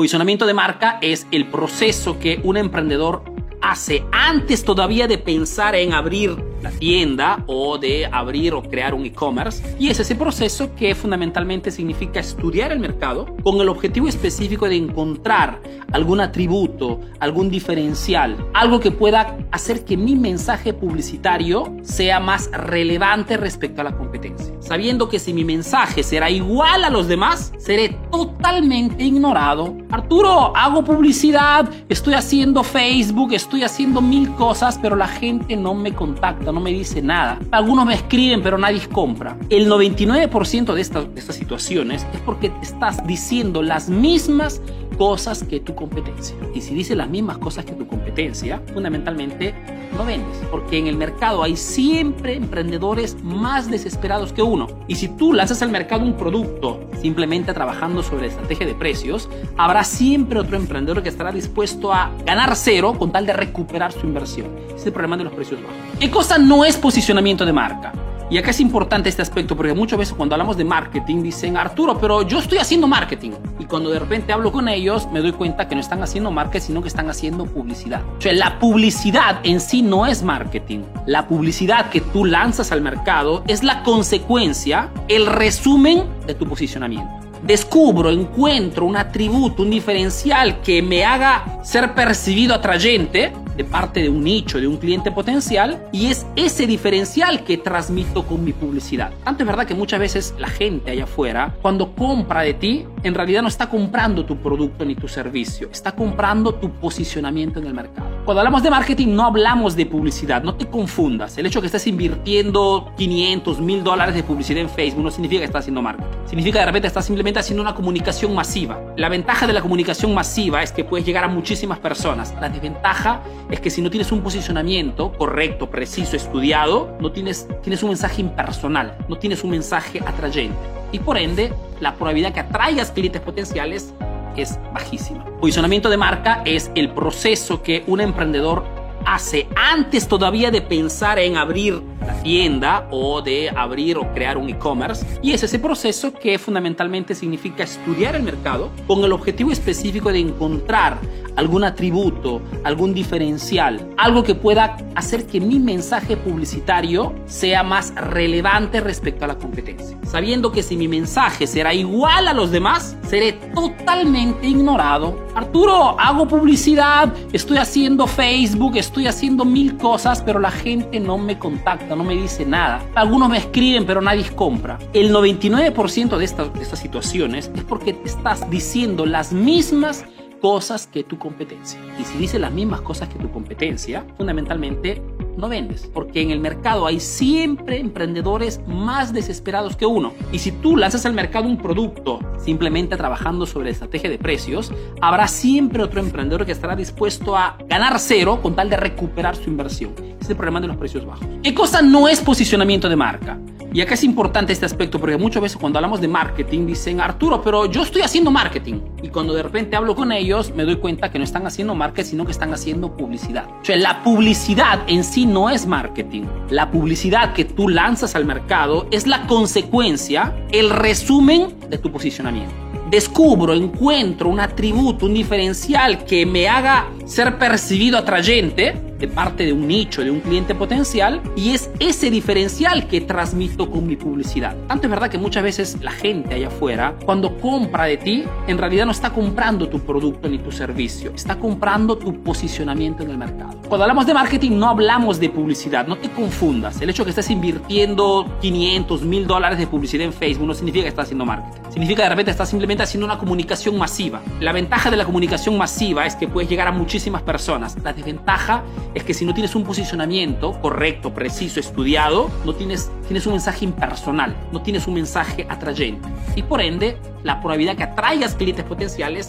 [0.00, 3.22] Posicionamiento de marca es el proceso que un emprendedor
[3.60, 9.06] hace antes todavía de pensar en abrir la tienda o de abrir o crear un
[9.06, 9.76] e-commerce.
[9.78, 14.76] Y es ese proceso que fundamentalmente significa estudiar el mercado con el objetivo específico de
[14.76, 15.60] encontrar
[15.92, 23.36] algún atributo, algún diferencial, algo que pueda hacer que mi mensaje publicitario sea más relevante
[23.36, 24.54] respecto a la competencia.
[24.60, 29.76] Sabiendo que si mi mensaje será igual a los demás, seré totalmente ignorado.
[29.90, 35.92] Arturo, hago publicidad, estoy haciendo Facebook, estoy haciendo mil cosas, pero la gente no me
[35.92, 37.38] contacta, no me dice nada.
[37.50, 39.36] Algunos me escriben, pero nadie compra.
[39.48, 44.60] El 99% de, estas, de estas situaciones es porque estás diciendo las mismas
[44.98, 46.36] cosas que tu competencia.
[46.54, 49.54] Y si dices las mismas cosas que tu competencia, fundamentalmente
[49.96, 50.38] no vendes.
[50.50, 54.68] Porque en el mercado hay siempre emprendedores más desesperados que uno.
[54.88, 59.84] Y si tú lanzas al mercado un producto simplemente trabajando sobre estrategia de precios, habrá
[59.84, 64.48] siempre otro emprendedor que estará dispuesto a ganar cero con tal de recuperar su inversión.
[64.74, 65.76] es el problema de los precios bajos.
[65.98, 67.92] ¿Qué cosa no es posicionamiento de marca?
[68.30, 71.98] Y acá es importante este aspecto porque muchas veces cuando hablamos de marketing dicen, Arturo,
[71.98, 73.32] pero yo estoy haciendo marketing.
[73.58, 76.66] Y cuando de repente hablo con ellos me doy cuenta que no están haciendo marketing,
[76.66, 78.02] sino que están haciendo publicidad.
[78.18, 80.80] O sea, la publicidad en sí no es marketing.
[81.06, 87.20] La publicidad que tú lanzas al mercado es la consecuencia, el resumen de tu posicionamiento
[87.42, 94.08] descubro, encuentro un atributo, un diferencial que me haga ser percibido atrayente, de parte de
[94.08, 99.12] un nicho, de un cliente potencial, y es ese diferencial que transmito con mi publicidad.
[99.22, 103.14] Tanto es verdad que muchas veces la gente allá afuera, cuando compra de ti, en
[103.14, 107.74] realidad no está comprando tu producto ni tu servicio, está comprando tu posicionamiento en el
[107.74, 108.09] mercado.
[108.30, 111.36] Cuando hablamos de marketing no hablamos de publicidad, no te confundas.
[111.36, 115.40] El hecho de que estés invirtiendo 500, 1000 dólares de publicidad en Facebook no significa
[115.40, 116.16] que estás haciendo marketing.
[116.26, 118.80] Significa que de repente estás simplemente haciendo una comunicación masiva.
[118.96, 122.32] La ventaja de la comunicación masiva es que puedes llegar a muchísimas personas.
[122.40, 123.20] La desventaja
[123.50, 128.20] es que si no tienes un posicionamiento correcto, preciso, estudiado, no tienes, tienes un mensaje
[128.20, 130.56] impersonal, no tienes un mensaje atrayente.
[130.92, 133.92] Y por ende, la probabilidad que atraigas clientes potenciales
[134.36, 135.24] es bajísima.
[135.40, 138.64] Posicionamiento de marca es el proceso que un emprendedor
[139.06, 141.82] hace antes todavía de pensar en abrir
[142.22, 145.06] tienda o de abrir o crear un e-commerce.
[145.22, 150.20] Y es ese proceso que fundamentalmente significa estudiar el mercado con el objetivo específico de
[150.20, 150.98] encontrar
[151.36, 158.80] algún atributo, algún diferencial, algo que pueda hacer que mi mensaje publicitario sea más relevante
[158.80, 159.96] respecto a la competencia.
[160.04, 165.26] Sabiendo que si mi mensaje será igual a los demás, seré totalmente ignorado.
[165.34, 171.38] Arturo, hago publicidad, estoy haciendo Facebook, estoy haciendo mil cosas, pero la gente no me
[171.38, 172.82] contacta, no me dice nada.
[172.94, 174.78] Algunos me escriben, pero nadie compra.
[174.92, 180.04] El 99% de estas, estas situaciones es porque estás diciendo las mismas
[180.40, 181.78] cosas que tu competencia.
[181.98, 185.02] Y si dices las mismas cosas que tu competencia, fundamentalmente
[185.36, 190.12] no vendes, porque en el mercado hay siempre emprendedores más desesperados que uno.
[190.32, 195.28] Y si tú lanzas al mercado un producto simplemente trabajando sobre estrategia de precios, habrá
[195.28, 200.09] siempre otro emprendedor que estará dispuesto a ganar cero con tal de recuperar su inversión.
[200.20, 201.26] Es el problema de los precios bajos.
[201.42, 203.38] ¿Qué cosa no es posicionamiento de marca?
[203.72, 207.40] Y acá es importante este aspecto porque muchas veces cuando hablamos de marketing dicen, Arturo,
[207.40, 208.80] pero yo estoy haciendo marketing.
[209.00, 212.10] Y cuando de repente hablo con ellos me doy cuenta que no están haciendo marketing,
[212.10, 213.46] sino que están haciendo publicidad.
[213.62, 216.22] O sea, la publicidad en sí no es marketing.
[216.50, 222.52] La publicidad que tú lanzas al mercado es la consecuencia, el resumen de tu posicionamiento
[222.90, 229.52] descubro, encuentro un atributo, un diferencial que me haga ser percibido atrayente, de parte de
[229.52, 234.56] un nicho, de un cliente potencial, y es ese diferencial que transmito con mi publicidad.
[234.68, 238.58] Tanto es verdad que muchas veces la gente allá afuera, cuando compra de ti, en
[238.58, 243.18] realidad no está comprando tu producto ni tu servicio, está comprando tu posicionamiento en el
[243.18, 243.58] mercado.
[243.68, 246.80] Cuando hablamos de marketing no hablamos de publicidad, no te confundas.
[246.80, 250.82] El hecho de que estés invirtiendo 500, 1000 dólares de publicidad en Facebook no significa
[250.84, 251.69] que estás haciendo marketing.
[251.70, 254.20] Significa que de repente estás simplemente haciendo una comunicación masiva.
[254.40, 257.76] La ventaja de la comunicación masiva es que puedes llegar a muchísimas personas.
[257.82, 263.24] La desventaja es que si no tienes un posicionamiento correcto, preciso, estudiado, no tienes, tienes
[263.26, 266.08] un mensaje impersonal, no tienes un mensaje atrayente.
[266.34, 269.28] Y por ende, la probabilidad que atraigas clientes potenciales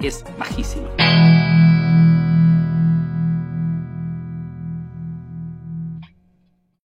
[0.00, 0.88] es bajísima.